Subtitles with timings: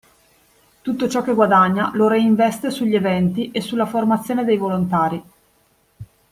[0.81, 5.23] Tutto ciò che guadagna lo reinveste sugli eventi e sulla formazione dei volontari.